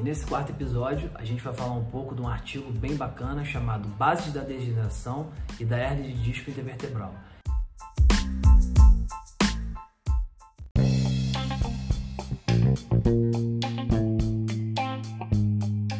[0.00, 3.44] E nesse quarto episódio a gente vai falar um pouco de um artigo bem bacana
[3.44, 5.28] chamado Bases da Degeneração
[5.58, 7.14] e da Hernia de Disco Intervertebral.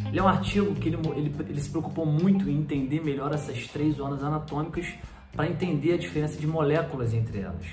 [0.08, 3.66] Ele é um artigo que ele, ele, ele se preocupou muito em entender melhor essas
[3.66, 4.94] três zonas anatômicas
[5.36, 7.66] para entender a diferença de moléculas entre elas.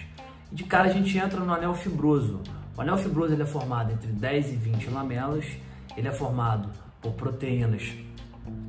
[0.52, 2.42] E de cara a gente entra no anel fibroso.
[2.76, 5.46] O anel fibroso ele é formado entre 10 e 20 lamelas,
[5.98, 6.70] ele é formado
[7.02, 7.92] por proteínas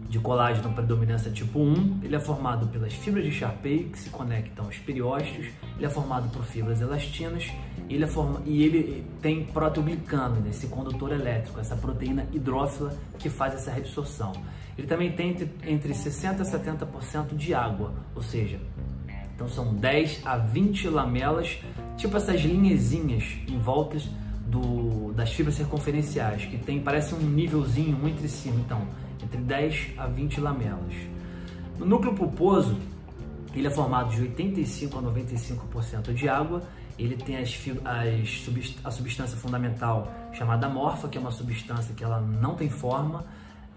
[0.09, 4.64] de colágeno predominância tipo 1, ele é formado pelas fibras de Sharpey que se conectam
[4.64, 7.52] aos periósteos, ele é formado por fibras elastinas
[7.88, 13.55] ele é forma, e ele tem proteoglicano, esse condutor elétrico, essa proteína hidrófila que faz
[13.55, 14.33] essa reabsorção.
[14.77, 18.60] Ele também tem entre, entre 60% a 70% de água, ou seja,
[19.34, 21.58] então são 10 a 20 lamelas,
[21.97, 24.08] tipo essas linhezinhas em voltas
[24.48, 28.86] do, das fibras circunferenciais, que tem, parece um nívelzinho um entre cima, então
[29.22, 30.94] entre 10 a 20 lamelas.
[31.78, 32.76] No núcleo pulposo,
[33.54, 36.62] ele é formado de 85 a 95% de água.
[36.98, 42.20] Ele tem as, as, a substância fundamental chamada morfa, que é uma substância que ela
[42.20, 43.24] não tem forma.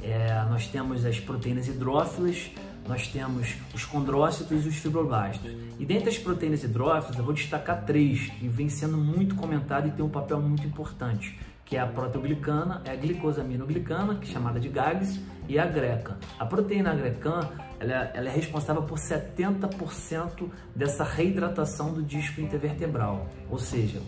[0.02, 2.50] É, nós temos as proteínas hidrófilas,
[2.88, 5.52] nós temos os condrócitos e os fibroblastos.
[5.80, 9.92] E dentre as proteínas hidrófilas, eu vou destacar três que vêm sendo muito comentado e
[9.92, 14.60] tem um papel muito importante, que é a proteoglicana, é a glicosaminoglicana, que é chamada
[14.60, 16.18] de GAGs, e a greca.
[16.40, 23.58] A proteína grecan, ela, ela é responsável por 70% dessa reidratação do disco intervertebral, ou
[23.58, 24.02] seja,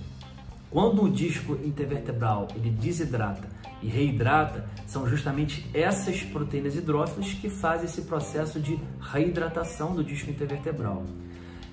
[0.74, 3.48] quando o disco intervertebral ele desidrata
[3.80, 10.32] e reidrata, são justamente essas proteínas hidrófilas que fazem esse processo de reidratação do disco
[10.32, 11.04] intervertebral.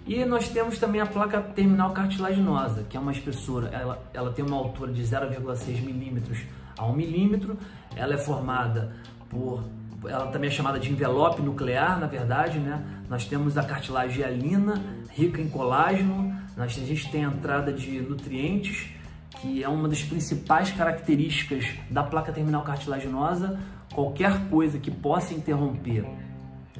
[0.06, 4.44] E nós temos também a placa terminal cartilaginosa, que é uma espessura, ela, ela tem
[4.44, 6.38] uma altura de 0,6 milímetros
[6.76, 7.56] a 1 milímetro,
[7.96, 8.94] ela é formada
[9.30, 9.64] por
[10.04, 12.82] ela também é chamada de envelope nuclear, na verdade, né?
[13.08, 18.00] Nós temos a cartilagem hialina, rica em colágeno, nós, a gente tem a entrada de
[18.00, 18.90] nutrientes,
[19.40, 23.58] que é uma das principais características da placa terminal cartilaginosa.
[23.94, 26.04] Qualquer coisa que possa interromper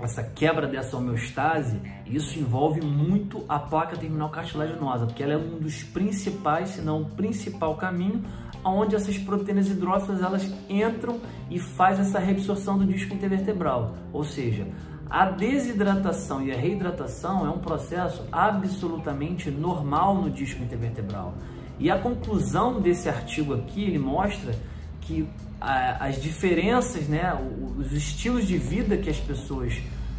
[0.00, 5.58] essa quebra dessa homeostase, isso envolve muito a placa terminal cartilaginosa, porque ela é um
[5.58, 8.22] dos principais, se não o principal caminho,
[8.64, 11.20] onde essas proteínas hidrófilas elas entram
[11.50, 13.94] e faz essa reabsorção do disco intervertebral.
[14.12, 14.66] Ou seja,
[15.08, 21.34] a desidratação e a reidratação é um processo absolutamente normal no disco intervertebral.
[21.80, 24.54] E a conclusão desse artigo aqui, ele mostra
[25.00, 25.26] que
[25.58, 27.36] as diferenças, né,
[27.78, 29.74] os estilos de vida que as pessoas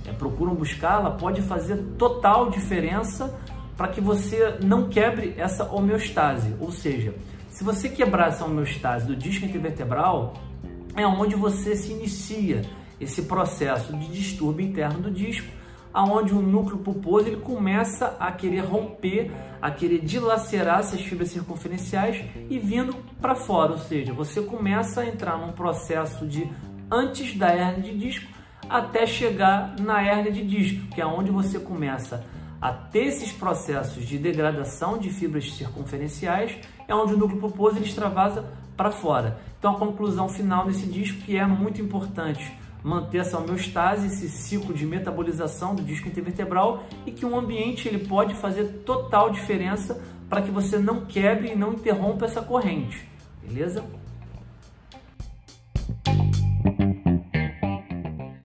[0.06, 3.34] é, procuram buscar, ela pode fazer total diferença
[3.78, 6.56] para que você não quebre essa homeostase.
[6.60, 7.14] Ou seja,
[7.50, 10.34] se você quebrar essa homeostase do disco intervertebral,
[10.96, 12.64] é onde você se inicia
[13.00, 15.48] esse processo de distúrbio interno do disco,
[15.94, 19.32] aonde o núcleo pulposo ele começa a querer romper,
[19.62, 25.08] a querer dilacerar essas fibras circunferenciais e vindo para fora, ou seja, você começa a
[25.08, 26.50] entrar num processo de
[26.90, 28.32] antes da hernia de disco
[28.70, 32.26] até chegar na hernia de disco, que é onde você começa
[32.62, 36.56] a ter esses processos de degradação de fibras circunferenciais,
[36.88, 38.46] é onde o núcleo pulposo ele extravasa
[38.78, 39.40] para fora.
[39.58, 42.52] Então a conclusão final desse disco que é muito importante
[42.84, 48.08] manter essa homeostase, esse ciclo de metabolização do disco intervertebral e que o ambiente ele
[48.08, 53.08] pode fazer total diferença para que você não quebre e não interrompa essa corrente,
[53.46, 53.84] beleza?